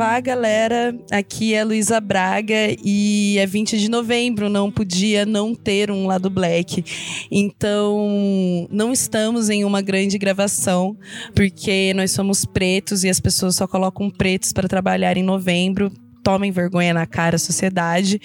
Saravá, 0.00 0.18
galera. 0.18 0.98
Aqui 1.10 1.52
é 1.52 1.62
Luísa 1.62 2.00
Braga 2.00 2.74
e 2.82 3.36
é 3.38 3.44
20 3.44 3.76
de 3.76 3.90
novembro, 3.90 4.48
não 4.48 4.70
podia 4.70 5.26
não 5.26 5.54
ter 5.54 5.90
um 5.90 6.06
lado 6.06 6.30
black. 6.30 6.82
Então, 7.30 8.66
não 8.70 8.94
estamos 8.94 9.50
em 9.50 9.62
uma 9.62 9.82
grande 9.82 10.16
gravação, 10.16 10.96
porque 11.34 11.92
nós 11.94 12.12
somos 12.12 12.46
pretos 12.46 13.04
e 13.04 13.10
as 13.10 13.20
pessoas 13.20 13.56
só 13.56 13.66
colocam 13.66 14.08
pretos 14.08 14.54
para 14.54 14.66
trabalhar 14.66 15.18
em 15.18 15.22
novembro 15.22 15.92
tomem 16.22 16.50
vergonha 16.50 16.92
na 16.92 17.06
cara, 17.06 17.38
sociedade. 17.38 18.20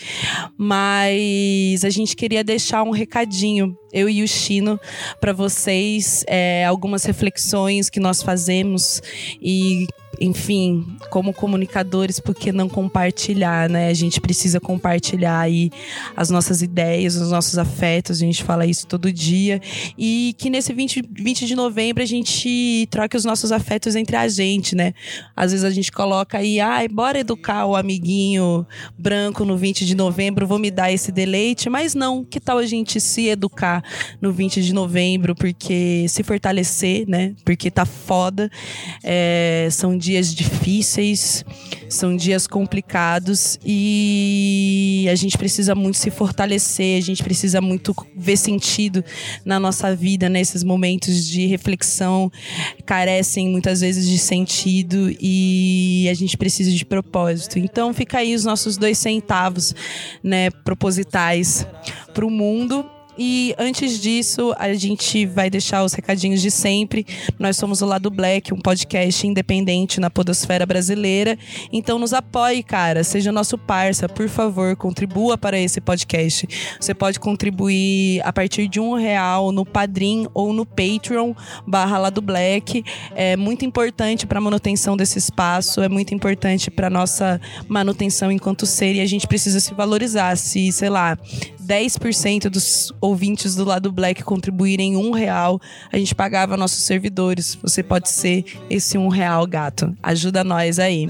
Mas 0.58 1.84
a 1.84 1.90
gente 1.90 2.16
queria 2.16 2.44
deixar 2.44 2.84
um 2.84 2.92
recadinho, 2.92 3.76
eu 3.92 4.10
e 4.10 4.22
o 4.22 4.28
Chino, 4.28 4.80
para 5.20 5.34
vocês, 5.34 6.24
é, 6.28 6.66
algumas 6.66 7.06
reflexões 7.06 7.90
que 7.90 8.00
nós 8.00 8.22
fazemos 8.22 9.02
e 9.42 9.88
enfim, 10.20 10.86
como 11.10 11.34
comunicadores, 11.34 12.20
por 12.20 12.36
que 12.36 12.52
não 12.52 12.68
compartilhar, 12.68 13.70
né? 13.70 13.90
A 13.90 13.94
gente 13.94 14.20
precisa 14.20 14.60
compartilhar 14.60 15.40
aí 15.40 15.72
as 16.16 16.30
nossas 16.30 16.62
ideias, 16.62 17.16
os 17.16 17.32
nossos 17.32 17.58
afetos, 17.58 18.18
a 18.18 18.26
gente 18.26 18.44
fala 18.44 18.66
isso 18.66 18.88
todo 18.88 19.12
dia. 19.12 19.62
E 19.98 20.36
que 20.38 20.50
nesse 20.50 20.74
20, 20.74 21.04
20 21.12 21.46
de 21.46 21.56
novembro 21.56 22.04
a 22.04 22.06
gente 22.06 22.88
troque 22.90 23.18
os 23.18 23.26
nossos 23.26 23.52
afetos 23.52 23.96
entre 23.96 24.16
a 24.16 24.28
gente, 24.28 24.76
né? 24.76 24.94
Às 25.36 25.52
vezes 25.52 25.64
a 25.64 25.70
gente 25.70 25.92
coloca 25.92 26.38
aí, 26.38 26.60
ai, 26.60 26.88
bora 26.88 27.20
educar 27.20 27.66
o 27.66 27.76
amiguinho 27.76 28.66
branco 28.98 29.46
no 29.46 29.58
20 29.58 29.86
de 29.86 29.96
novembro, 29.96 30.48
vou 30.48 30.60
me 30.60 30.72
dar 30.72 30.92
esse 30.92 31.12
deleite, 31.12 31.70
mas 31.70 31.94
não, 31.94 32.24
que 32.24 32.40
tal 32.40 32.58
a 32.58 32.66
gente 32.66 33.00
se 33.00 33.28
educar 33.28 33.84
no 34.22 34.32
20 34.32 34.62
de 34.62 34.74
novembro, 34.74 35.36
porque 35.36 36.06
se 36.08 36.24
fortalecer, 36.24 37.08
né? 37.08 37.34
Porque 37.44 37.70
tá 37.72 37.86
foda. 37.86 38.50
É, 39.04 39.68
são 39.72 39.98
dias 40.06 40.34
difíceis, 40.34 41.44
são 41.90 42.16
dias 42.16 42.46
complicados 42.46 43.60
e 43.66 45.08
a 45.12 45.16
gente 45.16 45.38
precisa 45.38 45.74
muito 45.74 45.98
se 45.98 46.12
fortalecer, 46.12 46.98
a 46.98 47.02
gente 47.02 47.24
precisa 47.24 47.60
muito 47.60 47.96
ver 48.16 48.38
sentido 48.38 49.04
na 49.44 49.60
nossa 49.60 49.96
vida, 49.96 50.30
nesses 50.30 50.64
momentos 50.64 51.26
de 51.26 51.48
reflexão, 51.48 52.32
carecem 52.86 53.50
muitas 53.50 53.82
vezes 53.82 54.08
de 54.08 54.20
sentido 54.20 55.10
e 55.20 56.08
a 56.10 56.14
gente 56.14 56.38
precisa 56.38 56.72
de 56.72 56.86
propósito. 56.86 57.58
Então 57.58 57.94
fica 57.94 58.20
aí 58.20 58.36
os 58.36 58.46
nossos 58.46 58.78
dois 58.78 59.00
centavos, 59.00 59.74
né, 60.24 60.52
propositais 60.52 61.66
para 62.14 62.26
o 62.26 62.30
mundo 62.30 62.86
e 63.18 63.56
antes 63.58 64.00
disso, 64.00 64.54
a 64.58 64.74
gente 64.74 65.26
vai 65.26 65.50
deixar 65.50 65.84
os 65.84 65.94
recadinhos 65.94 66.42
de 66.42 66.52
sempre. 66.52 67.06
Nós 67.40 67.58
somos 67.58 67.82
o 67.82 67.86
Lado 67.86 68.10
Black, 68.10 68.54
um 68.54 68.60
podcast 68.60 69.26
independente 69.26 70.00
na 70.00 70.10
podosfera 70.10 70.66
brasileira. 70.66 71.38
Então 71.72 71.98
nos 71.98 72.14
apoie, 72.14 72.62
cara. 72.62 73.04
Seja 73.04 73.32
nosso 73.32 73.58
parça, 73.58 74.10
por 74.10 74.28
favor, 74.28 74.76
contribua 74.76 75.38
para 75.38 75.58
esse 75.58 75.80
podcast. 75.80 76.48
Você 76.80 76.94
pode 76.94 77.20
contribuir 77.20 78.22
a 78.24 78.34
partir 78.34 78.68
de 78.68 78.80
um 78.80 78.94
real 78.94 79.52
no 79.52 79.66
Padrim 79.66 80.28
ou 80.34 80.52
no 80.52 80.66
Patreon 80.66 81.34
barra 81.66 81.98
Lado 81.98 82.22
Black. 82.22 82.84
É 83.16 83.36
muito 83.36 83.66
importante 83.66 84.28
para 84.28 84.40
a 84.40 84.42
manutenção 84.42 84.98
desse 84.98 85.18
espaço, 85.18 85.82
é 85.82 85.90
muito 85.90 86.14
importante 86.14 86.70
para 86.70 86.90
nossa 86.90 87.40
manutenção 87.68 88.32
enquanto 88.32 88.66
ser 88.66 88.96
e 88.96 89.02
a 89.02 89.06
gente 89.06 89.28
precisa 89.28 89.60
se 89.60 89.74
valorizar. 89.74 90.36
Se, 90.36 90.72
sei 90.72 90.90
lá, 90.90 91.18
10% 91.66 92.50
dos 92.50 92.94
ouvintes 93.02 93.56
do 93.56 93.66
lado 93.66 93.92
black 93.92 94.24
contribuírem 94.24 94.96
um 94.96 95.12
real, 95.12 95.60
a 95.92 95.98
gente 95.98 96.14
pagava 96.14 96.56
nossos 96.56 96.84
servidores. 96.84 97.58
Você 97.62 97.82
pode 97.82 98.10
ser 98.10 98.46
esse 98.70 98.98
um 98.98 99.08
real, 99.08 99.46
gato. 99.48 99.96
Ajuda 100.02 100.44
nós 100.44 100.80
aí. 100.80 101.10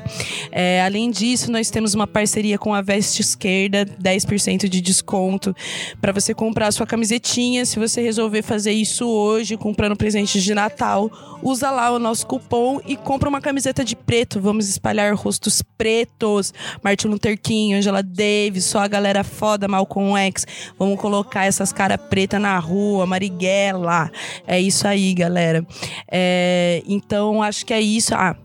É, 0.52 0.82
além 0.82 1.12
disso, 1.12 1.52
nós 1.52 1.70
temos 1.70 1.94
uma 1.94 2.08
parceria 2.08 2.58
com 2.58 2.74
a 2.74 2.82
Veste 2.82 3.22
Esquerda, 3.22 3.86
10% 3.86 4.70
de 4.70 4.82
desconto 4.82 5.56
para 6.00 6.12
você 6.12 6.34
comprar 6.34 6.72
sua 6.72 6.86
camisetinha. 6.86 7.66
Se 7.66 7.78
você 7.78 8.02
resolver 8.02 8.42
fazer 8.42 8.72
isso 8.72 9.08
hoje, 9.08 9.58
comprando 9.58 9.96
presentes 9.96 10.44
de 10.44 10.54
Natal, 10.54 11.12
usa 11.42 11.70
lá 11.72 11.92
o 11.92 12.00
nosso 12.00 12.26
cupom 12.26 12.80
e 12.86 12.96
compra 12.96 13.30
uma 13.30 13.42
camiseta 13.42 13.84
de 13.84 13.96
preto. 13.96 14.40
Vamos 14.40 14.70
espalhar 14.70 15.14
rostos 15.16 15.62
pretos. 15.78 16.54
Martin 16.84 17.08
Luther 17.08 17.40
King, 17.40 17.74
Angela 17.74 18.02
Davis, 18.02 18.66
só 18.66 18.80
a 18.80 18.88
galera 18.88 19.24
foda, 19.24 19.68
Malcolm 19.68 20.18
X. 20.18 20.45
Vamos 20.78 21.00
colocar 21.00 21.46
essas 21.46 21.72
cara 21.72 21.98
preta 21.98 22.40
na 22.40 22.58
rua, 22.60 23.06
Marighella. 23.06 24.12
É 24.48 24.60
isso 24.60 24.88
aí, 24.88 25.14
galera. 25.14 25.66
É, 26.12 26.82
então, 26.88 27.42
acho 27.42 27.66
que 27.66 27.74
é 27.74 27.82
isso. 27.82 28.14
Ah, 28.16 28.36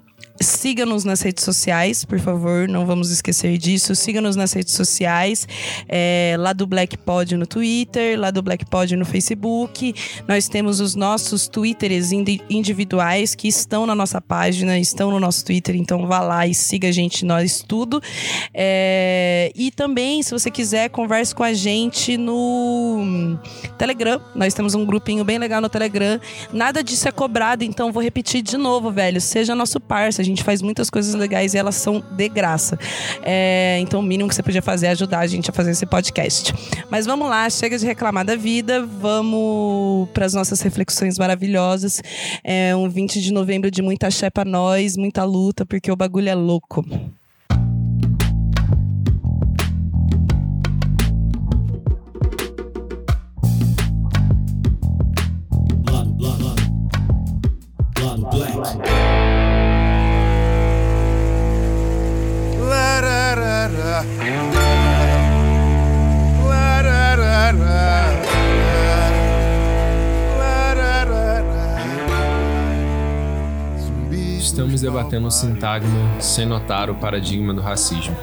Siga-nos 0.43 1.05
nas 1.05 1.21
redes 1.21 1.45
sociais, 1.45 2.03
por 2.03 2.19
favor, 2.19 2.67
não 2.67 2.87
vamos 2.87 3.11
esquecer 3.11 3.59
disso. 3.59 3.95
Siga-nos 3.95 4.37
nas 4.37 4.55
redes 4.55 4.73
sociais, 4.73 5.47
é, 5.87 6.35
lá 6.39 6.55
do 6.55 6.67
Black 6.67 6.97
Pod 6.97 7.37
no 7.37 7.47
Twitter, 7.47 8.19
lá 8.19 8.31
do 8.31 8.41
Black 8.41 8.65
Pod 8.65 8.97
no 8.97 9.05
Facebook. 9.05 9.95
Nós 10.27 10.49
temos 10.49 10.81
os 10.81 10.95
nossos 10.95 11.47
Twitters 11.47 12.11
individuais 12.11 13.35
que 13.35 13.49
estão 13.49 13.85
na 13.85 13.95
nossa 13.95 14.19
página, 14.19 14.79
estão 14.79 15.11
no 15.11 15.21
nosso 15.21 15.45
Twitter, 15.45 15.77
então 15.77 16.07
vá 16.07 16.21
lá 16.21 16.47
e 16.47 16.55
siga 16.55 16.89
a 16.89 16.93
gente, 16.93 17.23
nós 17.23 17.63
tudo. 17.67 18.01
É, 18.55 19.53
e 19.55 19.71
também, 19.71 20.23
se 20.23 20.31
você 20.31 20.51
quiser, 20.51 20.89
converse 20.89 21.35
com 21.35 21.43
a 21.43 21.53
gente 21.53 22.17
no 22.17 23.39
Telegram. 23.77 24.19
Nós 24.35 24.55
temos 24.55 24.75
um 24.75 24.87
grupinho 24.87 25.23
bem 25.23 25.37
legal 25.37 25.61
no 25.61 25.69
Telegram. 25.69 26.19
Nada 26.51 26.83
disso 26.83 27.07
é 27.07 27.13
cobrado, 27.13 27.63
então 27.63 27.93
vou 27.93 28.03
repetir 28.03 28.41
de 28.41 28.57
novo, 28.57 28.91
velho. 28.91 29.21
Seja 29.21 29.55
nosso 29.55 29.79
parceiro 29.79 30.30
gente 30.31 30.43
faz 30.43 30.63
muitas 30.63 30.89
coisas 30.89 31.15
legais 31.15 31.55
e 31.55 31.59
elas 31.59 31.75
são 31.75 32.03
de 32.13 32.29
graça. 32.29 32.79
É, 33.23 33.79
então, 33.81 34.01
o 34.01 34.03
mínimo 34.03 34.29
que 34.29 34.35
você 34.35 34.43
podia 34.43 34.63
fazer 34.63 34.87
é 34.87 34.91
ajudar 34.91 35.21
a 35.21 35.27
gente 35.27 35.51
a 35.51 35.53
fazer 35.53 35.73
esse 35.73 35.87
podcast. 35.87 36.55
Mas 36.91 37.07
vamos 37.07 37.29
lá, 37.29 37.49
chega 37.51 37.79
de 37.79 37.87
reclamar 37.87 38.25
da 38.25 38.37
vida, 38.37 38.85
vamos 38.85 40.09
para 40.11 40.27
as 40.27 40.35
nossas 40.35 40.61
reflexões 40.61 41.19
maravilhosas. 41.19 42.03
É 42.43 42.75
um 42.75 42.89
20 42.89 43.21
de 43.21 43.33
novembro 43.33 43.71
de 43.71 43.83
muita 43.83 44.11
chepa 44.11 44.45
nós, 44.45 44.97
muita 44.97 45.25
luta, 45.25 45.67
porque 45.67 45.91
o 45.91 45.97
bagulho 45.97 46.29
é 46.29 46.35
louco. 46.35 46.85
Debatendo 75.11 75.27
o 75.27 75.31
sintagma 75.33 76.21
sem 76.21 76.47
notar 76.47 76.89
o 76.89 76.95
paradigma 76.95 77.53
do 77.53 77.61
racismo. 77.61 78.17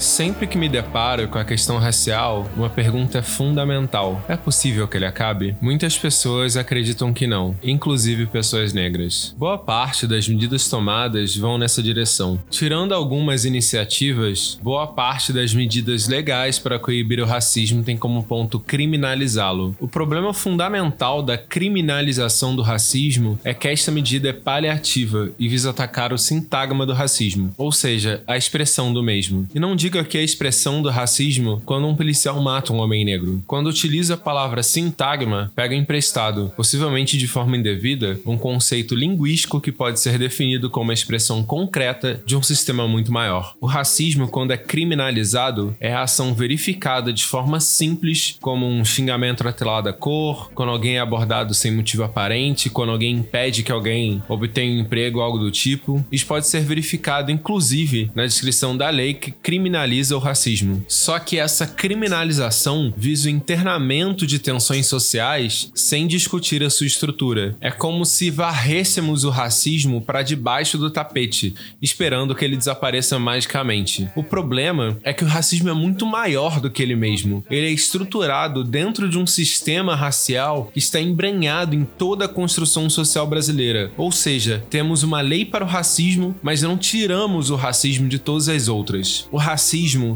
Sempre 0.00 0.46
que 0.46 0.56
me 0.56 0.66
deparo 0.66 1.28
com 1.28 1.38
a 1.38 1.44
questão 1.44 1.76
racial, 1.76 2.50
uma 2.56 2.70
pergunta 2.70 3.18
é 3.18 3.22
fundamental: 3.22 4.24
é 4.26 4.34
possível 4.34 4.88
que 4.88 4.96
ele 4.96 5.04
acabe? 5.04 5.54
Muitas 5.60 5.98
pessoas 5.98 6.56
acreditam 6.56 7.12
que 7.12 7.26
não, 7.26 7.54
inclusive 7.62 8.24
pessoas 8.24 8.72
negras. 8.72 9.34
Boa 9.36 9.58
parte 9.58 10.06
das 10.06 10.26
medidas 10.26 10.70
tomadas 10.70 11.36
vão 11.36 11.58
nessa 11.58 11.82
direção. 11.82 12.42
Tirando 12.48 12.94
algumas 12.94 13.44
iniciativas, 13.44 14.58
boa 14.62 14.86
parte 14.86 15.34
das 15.34 15.52
medidas 15.52 16.08
legais 16.08 16.58
para 16.58 16.78
coibir 16.78 17.20
o 17.20 17.26
racismo 17.26 17.84
tem 17.84 17.98
como 17.98 18.22
ponto 18.22 18.58
criminalizá-lo. 18.58 19.76
O 19.78 19.86
problema 19.86 20.32
fundamental 20.32 21.22
da 21.22 21.36
criminalização 21.36 22.56
do 22.56 22.62
racismo 22.62 23.38
é 23.44 23.52
que 23.52 23.68
esta 23.68 23.90
medida 23.92 24.30
é 24.30 24.32
paliativa 24.32 25.30
e 25.38 25.46
visa 25.46 25.68
atacar 25.68 26.10
o 26.10 26.18
sintagma 26.18 26.86
do 26.86 26.94
racismo, 26.94 27.52
ou 27.58 27.70
seja, 27.70 28.22
a 28.26 28.38
expressão 28.38 28.94
do 28.94 29.02
mesmo. 29.02 29.46
E 29.54 29.60
não 29.60 29.76
digo 29.76 29.89
diga 29.90 30.04
que 30.04 30.16
a 30.16 30.22
expressão 30.22 30.80
do 30.80 30.88
racismo 30.88 31.60
quando 31.66 31.88
um 31.88 31.96
policial 31.96 32.40
mata 32.40 32.72
um 32.72 32.78
homem 32.78 33.04
negro. 33.04 33.42
Quando 33.44 33.66
utiliza 33.66 34.14
a 34.14 34.16
palavra 34.16 34.62
sintagma, 34.62 35.50
pega 35.52 35.74
emprestado, 35.74 36.52
possivelmente 36.56 37.18
de 37.18 37.26
forma 37.26 37.56
indevida, 37.56 38.16
um 38.24 38.38
conceito 38.38 38.94
linguístico 38.94 39.60
que 39.60 39.72
pode 39.72 39.98
ser 39.98 40.16
definido 40.16 40.70
como 40.70 40.92
a 40.92 40.94
expressão 40.94 41.42
concreta 41.42 42.22
de 42.24 42.36
um 42.36 42.42
sistema 42.42 42.86
muito 42.86 43.10
maior. 43.10 43.56
O 43.60 43.66
racismo, 43.66 44.28
quando 44.28 44.52
é 44.52 44.56
criminalizado, 44.56 45.76
é 45.80 45.92
a 45.92 46.02
ação 46.02 46.34
verificada 46.34 47.12
de 47.12 47.24
forma 47.24 47.58
simples, 47.58 48.38
como 48.40 48.66
um 48.66 48.84
xingamento 48.84 49.46
atrelado 49.46 49.88
à 49.88 49.92
cor, 49.92 50.52
quando 50.54 50.70
alguém 50.70 50.98
é 50.98 51.00
abordado 51.00 51.52
sem 51.52 51.72
motivo 51.72 52.04
aparente, 52.04 52.70
quando 52.70 52.92
alguém 52.92 53.16
impede 53.16 53.64
que 53.64 53.72
alguém 53.72 54.22
obtenha 54.28 54.72
um 54.72 54.84
emprego, 54.84 55.20
algo 55.20 55.38
do 55.38 55.50
tipo. 55.50 56.04
Isso 56.12 56.26
pode 56.26 56.46
ser 56.46 56.60
verificado, 56.60 57.32
inclusive, 57.32 58.08
na 58.14 58.24
descrição 58.24 58.76
da 58.76 58.88
lei 58.88 59.14
que 59.14 59.32
criminaliza 59.32 59.79
criminaliza 59.80 60.16
o 60.16 60.20
racismo. 60.20 60.84
Só 60.86 61.18
que 61.18 61.38
essa 61.38 61.66
criminalização 61.66 62.92
visa 62.96 63.28
o 63.28 63.30
internamento 63.30 64.26
de 64.26 64.38
tensões 64.38 64.86
sociais 64.86 65.70
sem 65.74 66.06
discutir 66.06 66.62
a 66.62 66.70
sua 66.70 66.86
estrutura. 66.86 67.56
É 67.60 67.70
como 67.70 68.04
se 68.04 68.30
varrêssemos 68.30 69.24
o 69.24 69.30
racismo 69.30 70.00
para 70.02 70.22
debaixo 70.22 70.76
do 70.76 70.90
tapete, 70.90 71.54
esperando 71.80 72.34
que 72.34 72.44
ele 72.44 72.56
desapareça 72.56 73.18
magicamente. 73.18 74.08
O 74.14 74.22
problema 74.22 74.98
é 75.02 75.12
que 75.12 75.24
o 75.24 75.26
racismo 75.26 75.70
é 75.70 75.74
muito 75.74 76.04
maior 76.04 76.60
do 76.60 76.70
que 76.70 76.82
ele 76.82 76.96
mesmo. 76.96 77.44
Ele 77.50 77.66
é 77.66 77.70
estruturado 77.70 78.62
dentro 78.62 79.08
de 79.08 79.18
um 79.18 79.26
sistema 79.26 79.94
racial 79.94 80.70
que 80.72 80.78
está 80.78 81.00
embrenhado 81.00 81.74
em 81.74 81.84
toda 81.84 82.26
a 82.26 82.28
construção 82.28 82.90
social 82.90 83.26
brasileira. 83.26 83.90
Ou 83.96 84.12
seja, 84.12 84.62
temos 84.68 85.02
uma 85.02 85.20
lei 85.20 85.44
para 85.44 85.64
o 85.64 85.68
racismo, 85.68 86.34
mas 86.42 86.62
não 86.62 86.76
tiramos 86.76 87.50
o 87.50 87.56
racismo 87.56 88.08
de 88.08 88.18
todas 88.18 88.48
as 88.48 88.68
outras. 88.68 89.26
O 89.30 89.36
racismo 89.36 89.69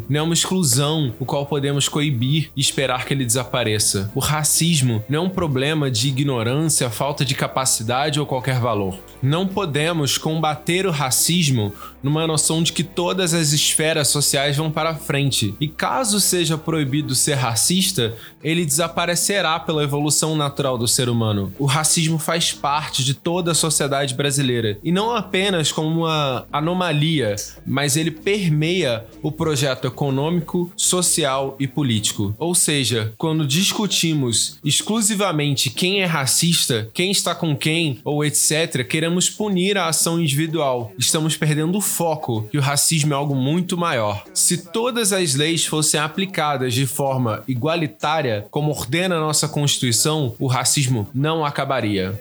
não 0.09 0.21
é 0.21 0.23
uma 0.23 0.35
exclusão, 0.35 1.15
o 1.21 1.25
qual 1.25 1.47
podemos 1.47 1.89
coibir 1.89 2.51
e 2.57 2.61
esperar 2.61 3.05
que 3.05 3.15
ele 3.15 3.25
desapareça. 3.25 4.11
O 4.15 4.21
racismo 4.21 5.05
não 5.09 5.19
é 5.19 5.27
um 5.27 5.31
problema 5.31 5.91
de 5.91 6.09
ignorância, 6.09 6.91
falta 6.91 7.25
de 7.25 7.35
capacidade 7.35 8.19
ou 8.19 8.27
qualquer 8.27 8.59
valor. 8.59 8.99
Não 9.23 9.47
podemos 9.47 10.19
combater 10.19 10.87
o 10.87 10.91
racismo 10.91 11.73
numa 12.03 12.27
noção 12.27 12.63
de 12.63 12.73
que 12.73 12.85
todas 12.85 13.33
as 13.33 13.53
esferas 13.53 14.09
sociais 14.09 14.57
vão 14.57 14.71
para 14.71 14.95
frente. 14.95 15.55
E 15.59 15.67
caso 15.67 16.21
seja 16.21 16.59
proibido 16.59 17.15
ser 17.15 17.35
racista, 17.35 18.15
ele 18.43 18.67
desaparecerá 18.67 19.59
pela 19.59 19.83
evolução 19.83 20.37
natural 20.37 20.77
do 20.77 20.87
ser 20.87 21.09
humano. 21.09 21.53
O 21.59 21.65
racismo 21.65 22.19
faz 22.19 22.53
parte 22.53 23.03
de 23.03 23.15
toda 23.15 23.53
a 23.53 23.55
sociedade 23.55 24.15
brasileira 24.15 24.79
e 24.85 24.93
não 24.93 25.15
apenas 25.15 25.73
como 25.73 26.05
uma 26.05 26.47
anomalia, 26.53 27.37
mas 27.67 27.97
ele 27.97 28.11
permeia 28.11 29.07
o 29.23 29.33
projeto 29.45 29.87
econômico, 29.87 30.73
social 30.75 31.55
e 31.61 31.69
político. 31.69 32.35
Ou 32.39 32.55
seja, 32.55 33.13
quando 33.19 33.47
discutimos 33.47 34.59
exclusivamente 34.65 35.69
quem 35.69 36.01
é 36.01 36.07
racista, 36.07 36.89
quem 36.95 37.11
está 37.11 37.35
com 37.35 37.55
quem 37.55 38.01
ou 38.03 38.25
etc, 38.25 38.87
queremos 38.89 39.29
punir 39.29 39.77
a 39.77 39.89
ação 39.89 40.19
individual. 40.19 40.95
Estamos 40.99 41.37
perdendo 41.37 41.77
o 41.77 41.83
foco 41.83 42.49
que 42.51 42.57
o 42.57 42.63
racismo 42.63 43.13
é 43.13 43.17
algo 43.17 43.35
muito 43.35 43.77
maior. 43.77 44.25
Se 44.33 44.57
todas 44.57 45.13
as 45.13 45.35
leis 45.35 45.67
fossem 45.67 46.01
aplicadas 46.01 46.73
de 46.73 46.87
forma 46.87 47.45
igualitária, 47.47 48.47
como 48.51 48.71
ordena 48.71 49.17
a 49.17 49.21
nossa 49.21 49.47
Constituição, 49.47 50.35
o 50.39 50.47
racismo 50.47 51.07
não 51.13 51.45
acabaria. 51.45 52.19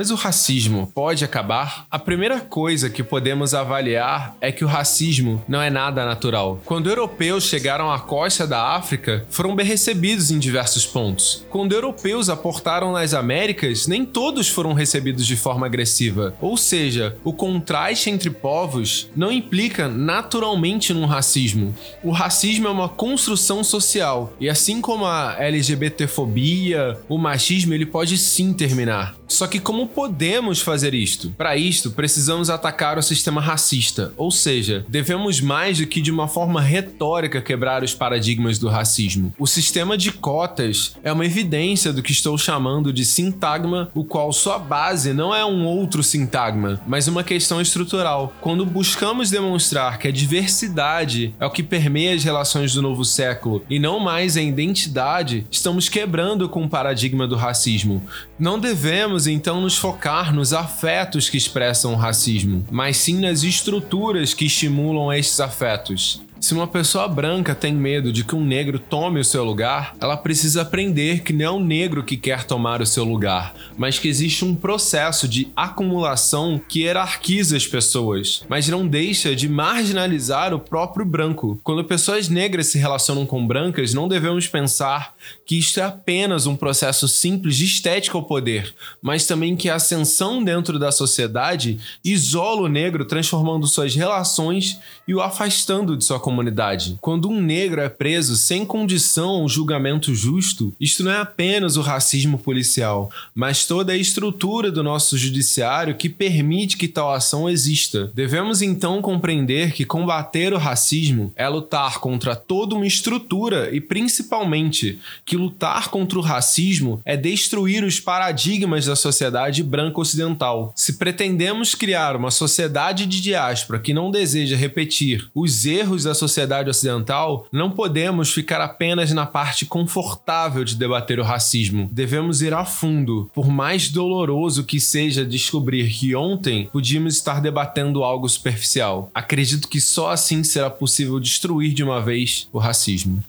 Mas 0.00 0.10
o 0.10 0.14
racismo 0.14 0.90
pode 0.94 1.26
acabar? 1.26 1.86
A 1.90 1.98
primeira 1.98 2.40
coisa 2.40 2.88
que 2.88 3.02
podemos 3.02 3.52
avaliar 3.52 4.34
é 4.40 4.50
que 4.50 4.64
o 4.64 4.66
racismo 4.66 5.44
não 5.46 5.60
é 5.60 5.68
nada 5.68 6.06
natural. 6.06 6.58
Quando 6.64 6.88
europeus 6.88 7.44
chegaram 7.44 7.92
à 7.92 8.00
costa 8.00 8.46
da 8.46 8.68
África, 8.68 9.26
foram 9.28 9.54
bem 9.54 9.66
recebidos 9.66 10.30
em 10.30 10.38
diversos 10.38 10.86
pontos. 10.86 11.44
Quando 11.50 11.74
europeus 11.74 12.30
aportaram 12.30 12.92
nas 12.92 13.12
Américas, 13.12 13.86
nem 13.86 14.06
todos 14.06 14.48
foram 14.48 14.72
recebidos 14.72 15.26
de 15.26 15.36
forma 15.36 15.66
agressiva. 15.66 16.34
Ou 16.40 16.56
seja, 16.56 17.14
o 17.22 17.34
contraste 17.34 18.08
entre 18.08 18.30
povos 18.30 19.10
não 19.14 19.30
implica 19.30 19.86
naturalmente 19.86 20.94
num 20.94 21.04
racismo. 21.04 21.74
O 22.02 22.10
racismo 22.10 22.66
é 22.66 22.70
uma 22.70 22.88
construção 22.88 23.62
social, 23.62 24.32
e 24.40 24.48
assim 24.48 24.80
como 24.80 25.04
a 25.04 25.36
LGBTfobia, 25.38 26.98
o 27.06 27.18
machismo 27.18 27.74
ele 27.74 27.84
pode 27.84 28.16
sim 28.16 28.54
terminar. 28.54 29.19
Só 29.30 29.46
que 29.46 29.60
como 29.60 29.86
podemos 29.86 30.60
fazer 30.60 30.92
isto? 30.92 31.30
Para 31.38 31.56
isto, 31.56 31.92
precisamos 31.92 32.50
atacar 32.50 32.98
o 32.98 33.02
sistema 33.02 33.40
racista, 33.40 34.12
ou 34.16 34.30
seja, 34.30 34.84
devemos 34.88 35.40
mais 35.40 35.78
do 35.78 35.86
que 35.86 36.00
de 36.00 36.10
uma 36.10 36.26
forma 36.26 36.60
retórica 36.60 37.40
quebrar 37.40 37.84
os 37.84 37.94
paradigmas 37.94 38.58
do 38.58 38.68
racismo. 38.68 39.32
O 39.38 39.46
sistema 39.46 39.96
de 39.96 40.10
cotas 40.10 40.96
é 41.04 41.12
uma 41.12 41.24
evidência 41.24 41.92
do 41.92 42.02
que 42.02 42.10
estou 42.10 42.36
chamando 42.36 42.92
de 42.92 43.04
sintagma, 43.04 43.88
o 43.94 44.04
qual 44.04 44.32
sua 44.32 44.58
base 44.58 45.12
não 45.12 45.32
é 45.32 45.44
um 45.44 45.64
outro 45.64 46.02
sintagma, 46.02 46.80
mas 46.84 47.06
uma 47.06 47.22
questão 47.22 47.60
estrutural. 47.60 48.32
Quando 48.40 48.66
buscamos 48.66 49.30
demonstrar 49.30 49.98
que 49.98 50.08
a 50.08 50.12
diversidade 50.12 51.32
é 51.38 51.46
o 51.46 51.50
que 51.50 51.62
permeia 51.62 52.14
as 52.14 52.24
relações 52.24 52.74
do 52.74 52.82
novo 52.82 53.04
século 53.04 53.64
e 53.70 53.78
não 53.78 54.00
mais 54.00 54.36
a 54.36 54.42
identidade, 54.42 55.46
estamos 55.50 55.88
quebrando 55.88 56.48
com 56.48 56.64
o 56.64 56.68
paradigma 56.68 57.28
do 57.28 57.36
racismo. 57.36 58.02
Não 58.36 58.58
devemos 58.58 59.19
então 59.26 59.60
nos 59.60 59.76
focar 59.76 60.34
nos 60.34 60.52
afetos 60.52 61.28
que 61.28 61.36
expressam 61.36 61.92
o 61.92 61.96
racismo, 61.96 62.64
mas 62.70 62.96
sim 62.96 63.20
nas 63.20 63.42
estruturas 63.42 64.34
que 64.34 64.46
estimulam 64.46 65.12
estes 65.12 65.40
afetos. 65.40 66.20
Se 66.40 66.54
uma 66.54 66.66
pessoa 66.66 67.06
branca 67.06 67.54
tem 67.54 67.74
medo 67.74 68.10
de 68.10 68.24
que 68.24 68.34
um 68.34 68.42
negro 68.42 68.78
tome 68.78 69.20
o 69.20 69.24
seu 69.24 69.44
lugar, 69.44 69.94
ela 70.00 70.16
precisa 70.16 70.62
aprender 70.62 71.22
que 71.22 71.34
não 71.34 71.44
é 71.44 71.50
o 71.50 71.60
negro 71.60 72.02
que 72.02 72.16
quer 72.16 72.44
tomar 72.44 72.80
o 72.80 72.86
seu 72.86 73.04
lugar, 73.04 73.54
mas 73.76 73.98
que 73.98 74.08
existe 74.08 74.42
um 74.42 74.54
processo 74.54 75.28
de 75.28 75.48
acumulação 75.54 76.58
que 76.66 76.80
hierarquiza 76.80 77.58
as 77.58 77.66
pessoas, 77.66 78.42
mas 78.48 78.66
não 78.68 78.88
deixa 78.88 79.36
de 79.36 79.50
marginalizar 79.50 80.54
o 80.54 80.58
próprio 80.58 81.04
branco. 81.04 81.60
Quando 81.62 81.84
pessoas 81.84 82.30
negras 82.30 82.68
se 82.68 82.78
relacionam 82.78 83.26
com 83.26 83.46
brancas, 83.46 83.92
não 83.92 84.08
devemos 84.08 84.48
pensar 84.48 85.14
que 85.44 85.58
isto 85.58 85.78
é 85.78 85.82
apenas 85.82 86.46
um 86.46 86.56
processo 86.56 87.06
simples 87.06 87.54
de 87.54 87.66
estética 87.66 88.16
ao 88.16 88.24
poder, 88.24 88.74
mas 89.02 89.26
também 89.26 89.54
que 89.54 89.68
a 89.68 89.74
ascensão 89.74 90.42
dentro 90.42 90.78
da 90.78 90.90
sociedade 90.90 91.78
isola 92.02 92.62
o 92.62 92.68
negro, 92.68 93.04
transformando 93.04 93.66
suas 93.66 93.94
relações 93.94 94.80
e 95.06 95.14
o 95.14 95.20
afastando 95.20 95.94
de 95.98 96.04
sua 96.04 96.18
comunidade. 96.30 96.96
Quando 97.00 97.28
um 97.28 97.40
negro 97.40 97.80
é 97.80 97.88
preso 97.88 98.36
sem 98.36 98.64
condição 98.64 99.30
ao 99.30 99.48
julgamento 99.48 100.14
justo, 100.14 100.72
isto 100.80 101.02
não 101.02 101.10
é 101.10 101.20
apenas 101.20 101.76
o 101.76 101.82
racismo 101.82 102.38
policial, 102.38 103.10
mas 103.34 103.66
toda 103.66 103.92
a 103.92 103.96
estrutura 103.96 104.70
do 104.70 104.82
nosso 104.82 105.18
judiciário 105.18 105.96
que 105.96 106.08
permite 106.08 106.76
que 106.76 106.86
tal 106.86 107.12
ação 107.12 107.50
exista. 107.50 108.10
Devemos 108.14 108.62
então 108.62 109.02
compreender 109.02 109.72
que 109.72 109.84
combater 109.84 110.52
o 110.52 110.58
racismo 110.58 111.32
é 111.34 111.48
lutar 111.48 111.98
contra 111.98 112.36
toda 112.36 112.76
uma 112.76 112.86
estrutura 112.86 113.74
e 113.74 113.80
principalmente 113.80 115.00
que 115.26 115.36
lutar 115.36 115.88
contra 115.88 116.18
o 116.18 116.22
racismo 116.22 117.00
é 117.04 117.16
destruir 117.16 117.82
os 117.82 117.98
paradigmas 117.98 118.86
da 118.86 118.94
sociedade 118.94 119.64
branca 119.64 120.00
ocidental. 120.00 120.72
Se 120.76 120.92
pretendemos 120.92 121.74
criar 121.74 122.14
uma 122.14 122.30
sociedade 122.30 123.04
de 123.06 123.20
diáspora 123.20 123.80
que 123.80 123.92
não 123.92 124.12
deseja 124.12 124.56
repetir 124.56 125.28
os 125.34 125.66
erros 125.66 126.04
da 126.04 126.14
sociedade 126.20 126.70
ocidental, 126.70 127.46
não 127.50 127.70
podemos 127.70 128.32
ficar 128.32 128.60
apenas 128.60 129.12
na 129.12 129.26
parte 129.26 129.66
confortável 129.66 130.62
de 130.62 130.76
debater 130.76 131.18
o 131.18 131.24
racismo. 131.24 131.88
Devemos 131.90 132.42
ir 132.42 132.54
a 132.54 132.64
fundo, 132.64 133.30
por 133.34 133.48
mais 133.48 133.88
doloroso 133.88 134.64
que 134.64 134.78
seja 134.78 135.24
descobrir 135.24 135.90
que 135.90 136.14
ontem 136.14 136.68
podíamos 136.72 137.14
estar 137.14 137.40
debatendo 137.40 138.04
algo 138.04 138.28
superficial. 138.28 139.10
Acredito 139.14 139.68
que 139.68 139.80
só 139.80 140.10
assim 140.10 140.44
será 140.44 140.70
possível 140.70 141.18
destruir 141.18 141.72
de 141.72 141.82
uma 141.82 142.00
vez 142.00 142.48
o 142.52 142.58
racismo. 142.58 143.24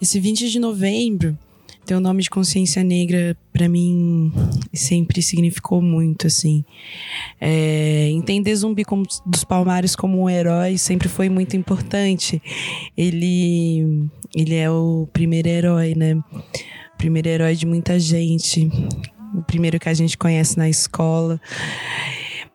Esse 0.00 0.18
20 0.18 0.50
de 0.50 0.58
novembro 0.58 1.38
ter 1.86 1.94
o 1.94 2.00
nome 2.00 2.22
de 2.22 2.28
consciência 2.28 2.82
negra 2.82 3.36
para 3.52 3.68
mim 3.68 4.32
sempre 4.74 5.22
significou 5.22 5.80
muito 5.80 6.26
assim. 6.26 6.64
É, 7.40 8.10
entender 8.10 8.54
Zumbi 8.56 8.84
como, 8.84 9.04
dos 9.24 9.44
Palmares 9.44 9.94
como 9.94 10.20
um 10.20 10.28
herói 10.28 10.76
sempre 10.76 11.08
foi 11.08 11.28
muito 11.28 11.56
importante. 11.56 12.42
Ele 12.96 14.08
ele 14.34 14.54
é 14.56 14.68
o 14.68 15.08
primeiro 15.12 15.48
herói 15.48 15.94
né? 15.94 16.14
O 16.14 16.98
primeiro 16.98 17.28
herói 17.28 17.54
de 17.54 17.64
muita 17.64 17.98
gente. 18.00 18.68
O 19.32 19.42
primeiro 19.42 19.78
que 19.78 19.88
a 19.88 19.94
gente 19.94 20.18
conhece 20.18 20.58
na 20.58 20.68
escola. 20.68 21.40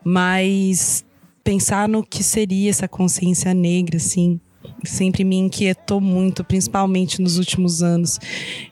Mas 0.04 1.06
pensar 1.44 1.88
no 1.88 2.04
que 2.04 2.24
seria 2.24 2.70
essa 2.70 2.88
consciência 2.88 3.54
negra 3.54 3.96
assim 3.96 4.40
sempre 4.84 5.24
me 5.24 5.38
inquietou 5.38 6.02
muito, 6.02 6.44
principalmente 6.44 7.22
nos 7.22 7.38
últimos 7.38 7.82
anos, 7.84 8.20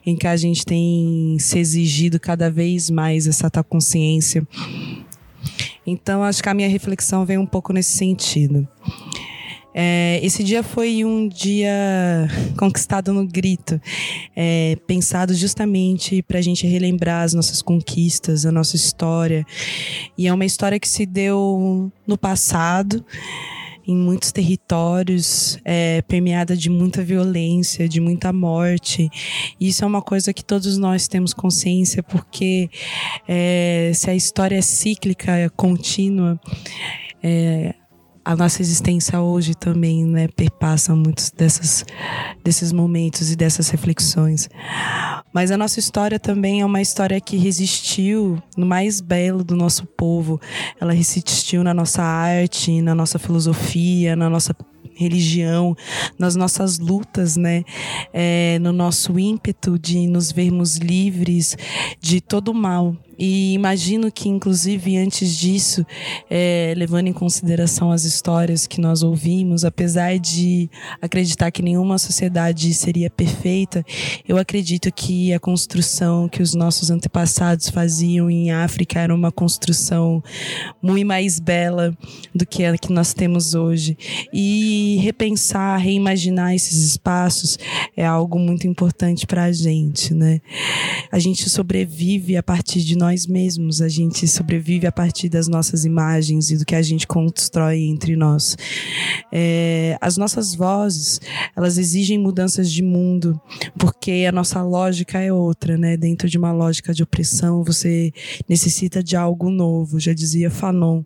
em 0.04 0.16
que 0.16 0.26
a 0.26 0.36
gente 0.36 0.64
tem 0.64 1.36
se 1.38 1.58
exigido 1.58 2.18
cada 2.18 2.50
vez 2.50 2.90
mais 2.90 3.26
essa 3.26 3.50
tal 3.50 3.64
consciência. 3.64 4.46
Então, 5.86 6.22
acho 6.22 6.42
que 6.42 6.48
a 6.48 6.54
minha 6.54 6.68
reflexão 6.68 7.24
vem 7.24 7.38
um 7.38 7.46
pouco 7.46 7.72
nesse 7.72 7.96
sentido. 7.96 8.66
É, 9.72 10.18
esse 10.22 10.42
dia 10.42 10.62
foi 10.62 11.04
um 11.04 11.28
dia 11.28 12.28
conquistado 12.58 13.12
no 13.12 13.24
grito, 13.24 13.80
é, 14.34 14.76
pensado 14.86 15.32
justamente 15.32 16.22
para 16.22 16.38
a 16.38 16.42
gente 16.42 16.66
relembrar 16.66 17.22
as 17.22 17.34
nossas 17.34 17.62
conquistas, 17.62 18.44
a 18.44 18.50
nossa 18.50 18.74
história. 18.74 19.46
E 20.18 20.26
é 20.26 20.32
uma 20.32 20.44
história 20.44 20.78
que 20.78 20.88
se 20.88 21.06
deu 21.06 21.90
no 22.06 22.18
passado 22.18 23.04
em 23.90 23.96
muitos 23.96 24.30
territórios, 24.30 25.58
é, 25.64 26.00
permeada 26.02 26.56
de 26.56 26.70
muita 26.70 27.02
violência, 27.02 27.88
de 27.88 28.00
muita 28.00 28.32
morte. 28.32 29.10
Isso 29.60 29.82
é 29.84 29.86
uma 29.86 30.00
coisa 30.00 30.32
que 30.32 30.44
todos 30.44 30.78
nós 30.78 31.08
temos 31.08 31.34
consciência, 31.34 32.00
porque 32.00 32.70
é, 33.26 33.90
se 33.92 34.08
a 34.08 34.14
história 34.14 34.56
é 34.56 34.62
cíclica, 34.62 35.32
é 35.32 35.48
contínua, 35.48 36.40
é, 37.20 37.74
a 38.24 38.36
nossa 38.36 38.60
existência 38.60 39.20
hoje 39.20 39.54
também, 39.54 40.04
né, 40.04 40.28
perpassa 40.28 40.94
muitos 40.94 41.30
dessas, 41.30 41.84
desses 42.44 42.72
momentos 42.72 43.30
e 43.32 43.36
dessas 43.36 43.70
reflexões. 43.70 44.48
Mas 45.32 45.50
a 45.50 45.56
nossa 45.56 45.78
história 45.78 46.18
também 46.18 46.60
é 46.60 46.64
uma 46.64 46.82
história 46.82 47.20
que 47.20 47.36
resistiu 47.36 48.42
no 48.56 48.66
mais 48.66 49.00
belo 49.00 49.44
do 49.44 49.56
nosso 49.56 49.86
povo. 49.86 50.40
Ela 50.80 50.92
resistiu 50.92 51.62
na 51.62 51.72
nossa 51.72 52.02
arte, 52.02 52.82
na 52.82 52.94
nossa 52.94 53.18
filosofia, 53.18 54.16
na 54.16 54.28
nossa 54.28 54.54
religião, 54.94 55.74
nas 56.18 56.36
nossas 56.36 56.78
lutas, 56.78 57.36
né? 57.36 57.64
É, 58.12 58.58
no 58.60 58.72
nosso 58.72 59.18
ímpeto 59.18 59.78
de 59.78 60.06
nos 60.06 60.30
vermos 60.30 60.76
livres 60.76 61.56
de 62.00 62.20
todo 62.20 62.52
mal. 62.52 62.94
E 63.20 63.52
imagino 63.52 64.10
que, 64.10 64.30
inclusive, 64.30 64.96
antes 64.96 65.36
disso, 65.36 65.84
é, 66.30 66.72
levando 66.74 67.08
em 67.08 67.12
consideração 67.12 67.92
as 67.92 68.04
histórias 68.04 68.66
que 68.66 68.80
nós 68.80 69.02
ouvimos, 69.02 69.62
apesar 69.62 70.18
de 70.18 70.70
acreditar 71.02 71.50
que 71.50 71.60
nenhuma 71.60 71.98
sociedade 71.98 72.72
seria 72.72 73.10
perfeita, 73.10 73.84
eu 74.26 74.38
acredito 74.38 74.90
que 74.90 75.34
a 75.34 75.38
construção 75.38 76.30
que 76.30 76.42
os 76.42 76.54
nossos 76.54 76.90
antepassados 76.90 77.68
faziam 77.68 78.30
em 78.30 78.52
África 78.52 78.98
era 78.98 79.14
uma 79.14 79.30
construção 79.30 80.22
muito 80.80 81.06
mais 81.06 81.38
bela 81.38 81.94
do 82.34 82.46
que 82.46 82.64
a 82.64 82.78
que 82.78 82.90
nós 82.90 83.12
temos 83.12 83.52
hoje. 83.52 83.98
E 84.32 84.98
repensar, 85.02 85.76
reimaginar 85.78 86.54
esses 86.54 86.84
espaços 86.84 87.58
é 87.94 88.06
algo 88.06 88.38
muito 88.38 88.66
importante 88.66 89.26
para 89.26 89.44
a 89.44 89.52
gente, 89.52 90.14
né? 90.14 90.40
A 91.12 91.18
gente 91.18 91.50
sobrevive 91.50 92.34
a 92.38 92.42
partir 92.42 92.80
de 92.80 92.96
nós 92.96 93.09
nós 93.10 93.26
mesmos, 93.26 93.82
a 93.82 93.88
gente 93.88 94.28
sobrevive 94.28 94.86
a 94.86 94.92
partir 94.92 95.28
das 95.28 95.48
nossas 95.48 95.84
imagens 95.84 96.52
e 96.52 96.56
do 96.56 96.64
que 96.64 96.76
a 96.76 96.82
gente 96.82 97.08
constrói 97.08 97.80
entre 97.80 98.14
nós. 98.14 98.56
É, 99.32 99.98
as 100.00 100.16
nossas 100.16 100.54
vozes, 100.54 101.20
elas 101.56 101.76
exigem 101.76 102.18
mudanças 102.18 102.70
de 102.70 102.84
mundo, 102.84 103.40
porque 103.76 104.24
a 104.28 104.32
nossa 104.32 104.62
lógica 104.62 105.18
é 105.18 105.32
outra, 105.32 105.76
né? 105.76 105.96
Dentro 105.96 106.28
de 106.28 106.38
uma 106.38 106.52
lógica 106.52 106.94
de 106.94 107.02
opressão, 107.02 107.64
você 107.64 108.12
necessita 108.48 109.02
de 109.02 109.16
algo 109.16 109.50
novo, 109.50 109.98
já 109.98 110.12
dizia 110.12 110.48
Fanon. 110.48 111.02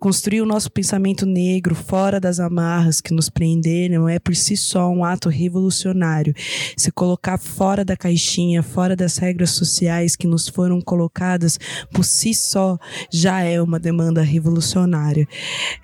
Construir 0.00 0.40
o 0.40 0.46
nosso 0.46 0.72
pensamento 0.72 1.26
negro 1.26 1.74
fora 1.74 2.18
das 2.18 2.40
amarras 2.40 3.02
que 3.02 3.12
nos 3.12 3.28
prenderam 3.28 4.08
é 4.08 4.18
por 4.18 4.34
si 4.34 4.56
só 4.56 4.88
um 4.88 5.04
ato 5.04 5.28
revolucionário. 5.28 6.34
Se 6.74 6.90
colocar 6.90 7.36
fora 7.36 7.84
da 7.84 7.98
caixinha, 7.98 8.62
fora 8.62 8.96
das 8.96 9.18
regras 9.18 9.50
sociais 9.50 10.16
que 10.16 10.26
nos 10.26 10.48
foram 10.48 10.80
colocadas, 10.80 11.33
por 11.92 12.04
si 12.04 12.34
só 12.34 12.78
já 13.10 13.40
é 13.40 13.60
uma 13.60 13.78
demanda 13.78 14.22
revolucionária. 14.22 15.26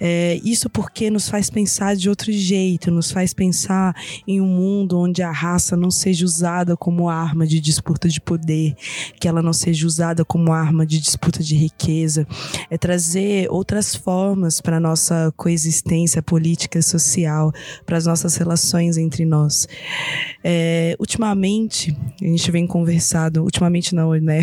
É, 0.01 0.41
isso 0.45 0.69
porque 0.71 1.11
nos 1.11 1.29
faz 1.29 1.51
pensar 1.51 1.97
de 1.97 2.09
outro 2.09 2.33
jeito, 2.33 2.91
nos 2.91 3.11
faz 3.11 3.33
pensar 3.33 3.95
em 4.27 4.41
um 4.41 4.47
mundo 4.47 4.99
onde 4.99 5.23
a 5.23 5.31
raça 5.31 5.77
não 5.77 5.91
seja 5.91 6.25
usada 6.25 6.77
como 6.77 7.09
arma 7.09 7.47
de 7.47 7.61
disputa 7.61 8.09
de 8.09 8.21
poder, 8.21 8.75
que 9.19 9.29
ela 9.29 9.43
não 9.43 9.53
seja 9.53 9.87
usada 9.87 10.25
como 10.25 10.53
arma 10.53 10.87
de 10.87 10.99
disputa 10.99 11.43
de 11.43 11.55
riqueza. 11.55 12.27
É 12.71 12.79
trazer 12.79 13.49
outras 13.51 13.95
formas 13.95 14.61
para 14.61 14.77
a 14.77 14.81
nossa 14.81 15.33
coexistência 15.37 16.23
política 16.23 16.79
e 16.79 16.83
social, 16.83 17.53
para 17.85 17.97
as 17.97 18.07
nossas 18.07 18.37
relações 18.37 18.97
entre 18.97 19.25
nós. 19.25 19.69
É, 20.43 20.97
ultimamente, 20.99 21.97
a 22.21 22.25
gente 22.25 22.51
vem 22.51 22.67
conversado, 22.67 23.43
ultimamente 23.43 23.95
não, 23.95 24.13
né? 24.15 24.41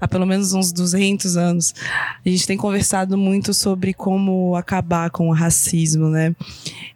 Há 0.00 0.08
pelo 0.08 0.26
menos 0.26 0.52
uns 0.52 0.72
200 0.72 1.36
anos, 1.36 1.74
a 2.24 2.28
gente 2.28 2.46
tem 2.46 2.56
conversado 2.56 3.16
muito 3.16 3.52
sobre 3.54 3.94
como 3.94 4.56
acabar 4.56 5.10
com 5.10 5.28
o 5.28 5.32
racismo, 5.32 6.08
né? 6.08 6.34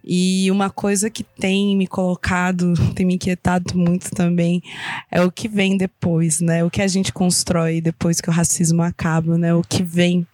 E 0.03 0.49
uma 0.51 0.69
coisa 0.69 1.09
que 1.09 1.23
tem 1.23 1.75
me 1.75 1.87
colocado, 1.87 2.73
tem 2.93 3.05
me 3.05 3.15
inquietado 3.15 3.77
muito 3.77 4.11
também, 4.11 4.61
é 5.09 5.21
o 5.21 5.31
que 5.31 5.47
vem 5.47 5.77
depois, 5.77 6.41
né? 6.41 6.63
O 6.63 6.69
que 6.69 6.81
a 6.81 6.87
gente 6.87 7.13
constrói 7.13 7.81
depois 7.81 8.19
que 8.19 8.29
o 8.29 8.33
racismo 8.33 8.81
acaba, 8.81 9.37
né? 9.37 9.53
O 9.53 9.61
que 9.61 9.83
vem, 9.83 10.25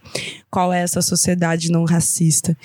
qual 0.57 0.73
é 0.73 0.81
essa 0.81 1.03
sociedade 1.03 1.71
não 1.71 1.85
racista. 1.85 2.57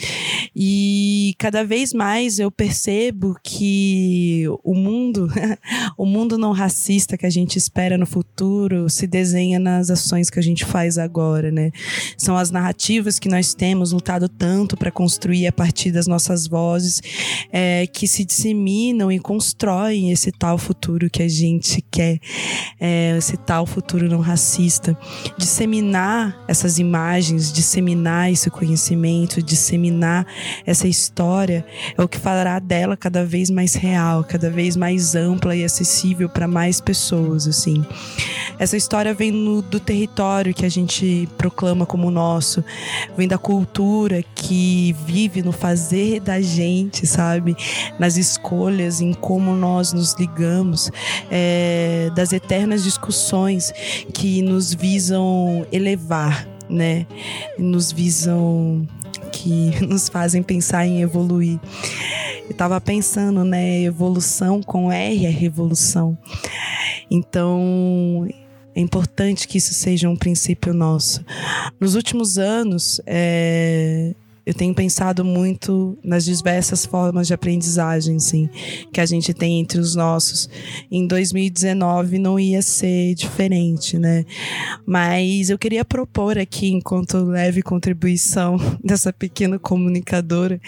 E 0.56 1.34
cada 1.36 1.62
vez 1.62 1.92
mais 1.92 2.38
eu 2.38 2.50
percebo 2.50 3.36
que 3.44 4.46
o 4.64 4.74
mundo, 4.74 5.28
o 5.98 6.06
mundo 6.06 6.38
não 6.38 6.52
racista 6.52 7.18
que 7.18 7.26
a 7.26 7.30
gente 7.30 7.58
espera 7.58 7.98
no 7.98 8.06
futuro 8.06 8.88
se 8.88 9.06
desenha 9.06 9.58
nas 9.58 9.90
ações 9.90 10.30
que 10.30 10.38
a 10.38 10.42
gente 10.42 10.64
faz 10.64 10.96
agora, 10.96 11.50
né? 11.50 11.70
São 12.16 12.34
as 12.34 12.50
narrativas 12.50 13.18
que 13.18 13.28
nós 13.28 13.52
temos 13.52 13.92
lutado 13.92 14.26
tanto 14.26 14.74
para 14.74 14.90
construir 14.90 15.46
a 15.46 15.52
partir 15.52 15.92
das 15.92 16.06
nossas 16.06 16.46
vozes, 16.46 17.02
é, 17.52 17.86
que 17.86 18.08
se 18.08 18.24
disseminam 18.24 19.12
e 19.12 19.18
constroem 19.18 20.10
esse 20.10 20.32
tal 20.32 20.56
futuro 20.56 21.10
que 21.10 21.22
a 21.22 21.28
gente 21.28 21.84
quer, 21.90 22.18
é, 22.80 23.18
esse 23.18 23.36
tal 23.36 23.66
futuro 23.66 24.08
não 24.08 24.20
racista. 24.20 24.96
Disseminar 25.36 26.42
essas 26.48 26.78
imagens, 26.78 27.52
disseminar 27.52 27.81
esse 28.30 28.50
conhecimento, 28.50 29.42
disseminar 29.42 30.26
essa 30.66 30.86
história 30.88 31.64
é 31.96 32.02
o 32.02 32.08
que 32.08 32.18
fará 32.18 32.58
dela 32.58 32.96
cada 32.96 33.24
vez 33.24 33.50
mais 33.50 33.74
real, 33.74 34.24
cada 34.24 34.50
vez 34.50 34.76
mais 34.76 35.14
ampla 35.14 35.54
e 35.56 35.64
acessível 35.64 36.28
para 36.28 36.46
mais 36.46 36.80
pessoas, 36.80 37.46
assim. 37.46 37.84
Essa 38.58 38.76
história 38.76 39.12
vem 39.12 39.30
no, 39.30 39.62
do 39.62 39.80
território 39.80 40.54
que 40.54 40.64
a 40.64 40.68
gente 40.68 41.28
proclama 41.36 41.84
como 41.84 42.10
nosso, 42.10 42.64
vem 43.16 43.26
da 43.26 43.38
cultura 43.38 44.22
que 44.34 44.94
vive 45.06 45.42
no 45.42 45.52
fazer 45.52 46.20
da 46.20 46.40
gente, 46.40 47.06
sabe? 47.06 47.56
Nas 47.98 48.16
escolhas, 48.16 49.00
em 49.00 49.12
como 49.12 49.54
nós 49.54 49.92
nos 49.92 50.14
ligamos, 50.14 50.90
é, 51.30 52.10
das 52.14 52.32
eternas 52.32 52.84
discussões 52.84 53.72
que 54.12 54.42
nos 54.42 54.72
visam 54.74 55.66
elevar, 55.72 56.46
né? 56.72 57.06
Nos 57.58 57.92
visam 57.92 58.86
que 59.30 59.70
nos 59.86 60.08
fazem 60.08 60.42
pensar 60.42 60.86
em 60.86 61.02
evoluir. 61.02 61.60
Eu 62.44 62.50
estava 62.50 62.80
pensando, 62.80 63.44
né? 63.44 63.82
Evolução 63.82 64.62
com 64.62 64.90
R 64.90 65.26
é 65.26 65.30
revolução. 65.30 66.16
Então, 67.10 68.26
é 68.74 68.80
importante 68.80 69.46
que 69.46 69.58
isso 69.58 69.74
seja 69.74 70.08
um 70.08 70.16
princípio 70.16 70.72
nosso. 70.72 71.24
Nos 71.78 71.94
últimos 71.94 72.38
anos, 72.38 73.00
é, 73.06 74.14
eu 74.44 74.52
tenho 74.52 74.74
pensado 74.74 75.24
muito 75.24 75.96
nas 76.02 76.24
diversas 76.24 76.84
formas 76.84 77.28
de 77.28 77.34
aprendizagem, 77.34 78.18
sim, 78.18 78.48
que 78.92 79.00
a 79.00 79.06
gente 79.06 79.32
tem 79.32 79.60
entre 79.60 79.78
os 79.78 79.94
nossos. 79.94 80.48
Em 80.90 81.06
2019 81.06 82.18
não 82.18 82.38
ia 82.38 82.60
ser 82.60 83.14
diferente, 83.14 83.98
né? 83.98 84.24
Mas 84.84 85.48
eu 85.48 85.58
queria 85.58 85.84
propor 85.84 86.38
aqui, 86.38 86.72
enquanto 86.72 87.18
leve 87.24 87.62
contribuição 87.62 88.56
dessa 88.82 89.12
pequena 89.12 89.58
comunicadora, 89.58 90.60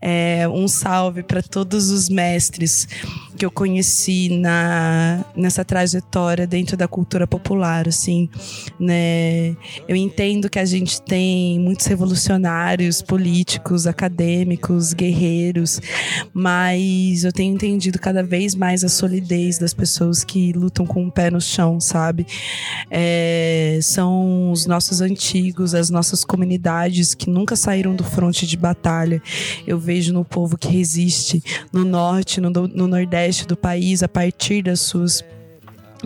é, 0.00 0.46
um 0.48 0.68
salve 0.68 1.22
para 1.22 1.42
todos 1.42 1.90
os 1.90 2.10
mestres 2.10 2.86
que 3.36 3.44
eu 3.44 3.50
conheci 3.50 4.30
na, 4.30 5.24
nessa 5.36 5.64
trajetória 5.64 6.46
dentro 6.46 6.76
da 6.76 6.88
cultura 6.88 7.26
popular, 7.26 7.86
assim, 7.86 8.28
né? 8.80 9.54
Eu 9.86 9.94
entendo 9.94 10.48
que 10.48 10.58
a 10.58 10.64
gente 10.64 11.00
tem 11.02 11.60
muitos 11.60 11.86
revolucionários 11.86 13.02
políticos, 13.06 13.86
acadêmicos, 13.86 14.92
guerreiros, 14.92 15.80
mas 16.34 17.24
eu 17.24 17.32
tenho 17.32 17.54
entendido 17.54 17.98
cada 17.98 18.22
vez 18.22 18.54
mais 18.54 18.82
a 18.84 18.88
solidez 18.88 19.58
das 19.58 19.72
pessoas 19.72 20.24
que 20.24 20.52
lutam 20.52 20.84
com 20.84 21.06
o 21.06 21.10
pé 21.10 21.30
no 21.30 21.40
chão, 21.40 21.80
sabe? 21.80 22.26
É, 22.90 23.78
são 23.82 24.50
os 24.50 24.66
nossos 24.66 25.00
antigos, 25.00 25.74
as 25.74 25.88
nossas 25.88 26.24
comunidades 26.24 27.14
que 27.14 27.30
nunca 27.30 27.54
saíram 27.56 27.94
do 27.94 28.04
fronte 28.04 28.46
de 28.46 28.56
batalha. 28.56 29.22
Eu 29.66 29.78
vejo 29.78 30.12
no 30.12 30.24
povo 30.24 30.58
que 30.58 30.68
resiste 30.68 31.42
no 31.72 31.84
norte, 31.84 32.40
no, 32.40 32.50
no 32.50 32.86
nordeste 32.88 33.46
do 33.46 33.56
país 33.56 34.02
a 34.02 34.08
partir 34.08 34.62
das 34.62 34.80
suas 34.80 35.24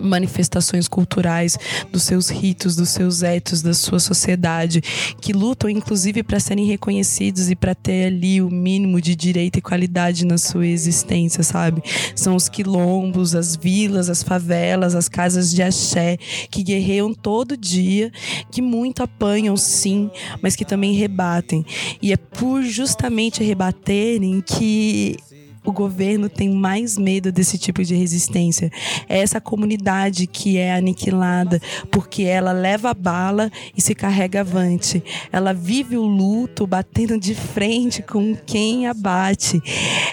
manifestações 0.01 0.87
culturais, 0.87 1.57
dos 1.91 2.03
seus 2.03 2.29
ritos, 2.29 2.75
dos 2.75 2.89
seus 2.89 3.23
etos, 3.23 3.61
da 3.61 3.73
sua 3.73 3.99
sociedade, 3.99 4.81
que 5.21 5.33
lutam 5.33 5.69
inclusive 5.69 6.23
para 6.23 6.39
serem 6.39 6.65
reconhecidos 6.65 7.49
e 7.49 7.55
para 7.55 7.75
ter 7.75 8.07
ali 8.07 8.41
o 8.41 8.49
mínimo 8.49 8.99
de 8.99 9.15
direito 9.15 9.59
e 9.59 9.61
qualidade 9.61 10.25
na 10.25 10.37
sua 10.37 10.67
existência, 10.67 11.43
sabe? 11.43 11.81
São 12.15 12.35
os 12.35 12.49
quilombos, 12.49 13.35
as 13.35 13.55
vilas, 13.55 14.09
as 14.09 14.23
favelas, 14.23 14.95
as 14.95 15.07
casas 15.07 15.51
de 15.51 15.61
axé, 15.61 16.17
que 16.49 16.63
guerreiam 16.63 17.13
todo 17.13 17.57
dia, 17.57 18.11
que 18.51 18.61
muito 18.61 19.03
apanham 19.03 19.55
sim, 19.57 20.09
mas 20.41 20.55
que 20.55 20.65
também 20.65 20.93
rebatem. 20.93 21.65
E 22.01 22.11
é 22.11 22.17
por 22.17 22.63
justamente 22.63 23.43
rebaterem 23.43 24.41
que 24.41 25.17
o 25.63 25.71
governo 25.71 26.27
tem 26.27 26.49
mais 26.49 26.97
medo 26.97 27.31
desse 27.31 27.57
tipo 27.57 27.83
de 27.83 27.95
resistência. 27.95 28.71
É 29.07 29.19
essa 29.19 29.39
comunidade 29.39 30.25
que 30.25 30.57
é 30.57 30.73
aniquilada 30.73 31.61
porque 31.91 32.23
ela 32.23 32.51
leva 32.51 32.93
bala 32.93 33.51
e 33.75 33.81
se 33.81 33.93
carrega 33.93 34.41
avante. 34.41 35.03
Ela 35.31 35.53
vive 35.53 35.97
o 35.97 36.05
luto 36.05 36.65
batendo 36.65 37.19
de 37.19 37.35
frente 37.35 38.01
com 38.01 38.35
quem 38.35 38.87
abate. 38.87 39.61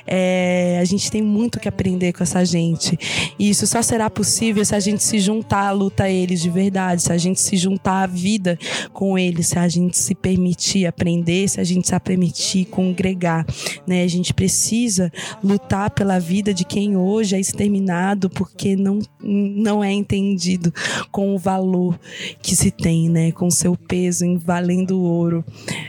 É, 0.06 0.78
a 0.80 0.84
gente 0.84 1.10
tem 1.10 1.22
muito 1.22 1.58
que 1.58 1.68
aprender 1.68 2.12
com 2.12 2.22
essa 2.22 2.44
gente. 2.44 2.98
E 3.38 3.48
isso 3.48 3.66
só 3.66 3.80
será 3.80 4.10
possível 4.10 4.64
se 4.64 4.74
a 4.74 4.80
gente 4.80 5.02
se 5.02 5.18
juntar 5.18 5.68
à 5.68 5.70
luta 5.70 6.04
a 6.04 6.10
eles 6.10 6.40
de 6.40 6.50
verdade, 6.50 7.02
se 7.02 7.12
a 7.12 7.18
gente 7.18 7.40
se 7.40 7.56
juntar 7.56 8.02
à 8.02 8.06
vida 8.06 8.58
com 8.92 9.18
eles, 9.18 9.48
se 9.48 9.58
a 9.58 9.68
gente 9.68 9.96
se 9.96 10.14
permitir 10.14 10.86
aprender, 10.86 11.48
se 11.48 11.60
a 11.60 11.64
gente 11.64 11.88
se 11.88 11.98
permitir 12.00 12.66
congregar. 12.66 13.46
Né? 13.86 14.02
A 14.02 14.08
gente 14.08 14.34
precisa 14.34 15.10
lutar 15.42 15.90
pela 15.90 16.18
vida 16.18 16.52
de 16.52 16.64
quem 16.64 16.96
hoje 16.96 17.36
é 17.36 17.40
exterminado 17.40 18.28
porque 18.30 18.76
não, 18.76 18.98
não 19.20 19.82
é 19.82 19.92
entendido 19.92 20.72
com 21.10 21.34
o 21.34 21.38
valor 21.38 21.98
que 22.42 22.56
se 22.56 22.70
tem, 22.70 23.08
né? 23.08 23.32
com 23.32 23.50
seu 23.50 23.76
peso 23.76 24.24
em 24.24 24.36
valendo 24.36 25.00
ouro. 25.00 25.44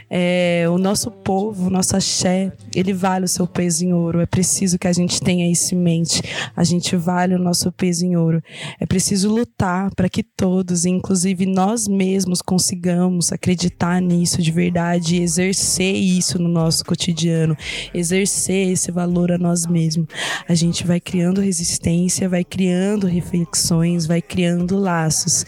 É, 0.08 0.66
o 0.68 0.78
nosso 0.78 1.10
povo, 1.10 1.68
o 1.68 1.70
nosso 1.70 1.96
axé, 1.96 2.52
ele 2.74 2.92
vale 2.92 3.24
o 3.24 3.28
seu 3.28 3.46
peso 3.46 3.84
em 3.84 3.92
ouro. 3.92 4.20
É 4.20 4.26
preciso 4.26 4.78
que 4.78 4.88
a 4.88 4.92
gente 4.92 5.20
tenha 5.20 5.50
isso 5.50 5.74
em 5.74 5.78
mente. 5.78 6.22
A 6.56 6.64
gente 6.64 6.96
vale 6.96 7.34
o 7.34 7.38
nosso 7.38 7.70
peso 7.72 8.04
em 8.04 8.16
ouro. 8.16 8.42
É 8.78 8.86
preciso 8.86 9.28
lutar 9.28 9.90
para 9.94 10.08
que 10.08 10.22
todos, 10.22 10.84
inclusive 10.84 11.46
nós 11.46 11.86
mesmos, 11.88 12.42
consigamos 12.42 13.32
acreditar 13.32 14.00
nisso 14.00 14.42
de 14.42 14.50
verdade 14.50 15.16
e 15.16 15.22
exercer 15.22 15.94
isso 15.94 16.38
no 16.38 16.48
nosso 16.48 16.84
cotidiano, 16.84 17.56
exercer 17.94 18.70
esse 18.70 18.90
valor 18.90 19.30
nós 19.40 19.66
mesmos. 19.66 20.06
A 20.48 20.54
gente 20.54 20.86
vai 20.86 21.00
criando 21.00 21.40
resistência, 21.40 22.28
vai 22.28 22.44
criando 22.44 23.06
reflexões, 23.06 24.06
vai 24.06 24.20
criando 24.20 24.78
laços. 24.78 25.44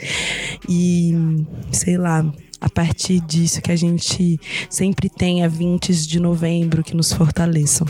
E 0.68 1.14
sei 1.70 1.96
lá, 1.96 2.24
a 2.60 2.68
partir 2.70 3.20
disso 3.20 3.60
que 3.60 3.72
a 3.72 3.76
gente 3.76 4.38
sempre 4.70 5.08
tenha 5.10 5.48
20 5.48 6.06
de 6.06 6.20
novembro 6.20 6.84
que 6.84 6.94
nos 6.96 7.12
fortaleçam. 7.12 7.86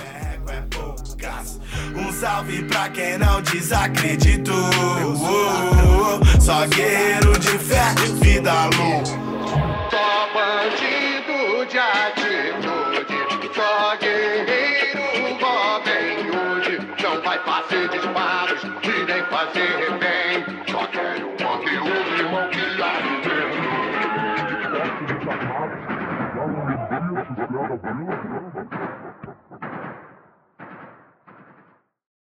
Um 1.95 2.11
salve 2.11 2.63
pra 2.65 2.89
quem 2.89 3.19
não 3.19 3.43
desacreditou. 3.43 4.55
Só 6.41 6.67
guerreiro 6.67 7.39
de 7.39 7.59
fé, 7.59 7.95
vida 8.23 8.65
louca. 8.65 9.11
Só 9.91 10.29
bandido 10.33 11.67
de 11.71 11.79
atitude. 11.79 13.55
Só 13.55 13.97
guerreiro 13.99 14.62
e 19.55 19.91
nem 20.01 20.53